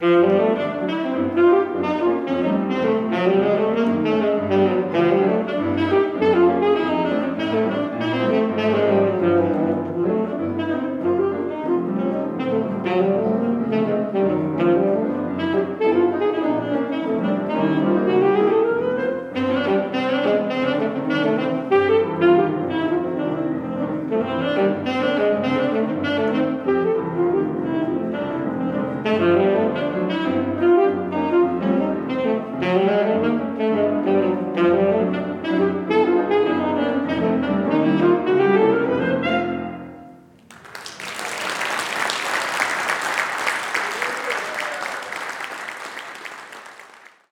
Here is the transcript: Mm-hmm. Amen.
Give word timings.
Mm-hmm. 0.00 0.50
Amen. 32.70 33.09